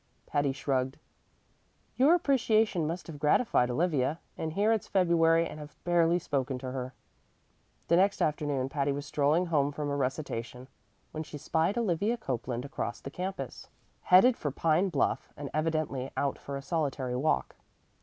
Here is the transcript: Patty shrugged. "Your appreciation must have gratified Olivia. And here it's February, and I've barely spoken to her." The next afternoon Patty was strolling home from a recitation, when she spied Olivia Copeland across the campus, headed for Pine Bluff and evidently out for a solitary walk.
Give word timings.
Patty 0.25 0.51
shrugged. 0.51 0.97
"Your 1.95 2.15
appreciation 2.15 2.87
must 2.87 3.05
have 3.05 3.19
gratified 3.19 3.69
Olivia. 3.69 4.19
And 4.35 4.53
here 4.53 4.71
it's 4.73 4.87
February, 4.87 5.47
and 5.47 5.59
I've 5.59 5.77
barely 5.83 6.17
spoken 6.17 6.57
to 6.57 6.71
her." 6.71 6.95
The 7.87 7.97
next 7.97 8.19
afternoon 8.19 8.67
Patty 8.67 8.91
was 8.91 9.05
strolling 9.05 9.45
home 9.45 9.71
from 9.71 9.91
a 9.91 9.95
recitation, 9.95 10.67
when 11.11 11.21
she 11.21 11.37
spied 11.37 11.77
Olivia 11.77 12.17
Copeland 12.17 12.65
across 12.65 12.99
the 12.99 13.11
campus, 13.11 13.69
headed 14.01 14.35
for 14.37 14.49
Pine 14.49 14.89
Bluff 14.89 15.31
and 15.37 15.51
evidently 15.53 16.09
out 16.17 16.39
for 16.39 16.57
a 16.57 16.63
solitary 16.63 17.15
walk. 17.15 17.55